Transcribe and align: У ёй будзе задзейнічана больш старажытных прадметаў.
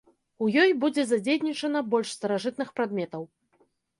У 0.45 0.45
ёй 0.61 0.71
будзе 0.83 1.03
задзейнічана 1.09 1.83
больш 1.91 2.15
старажытных 2.17 2.73
прадметаў. 2.79 3.29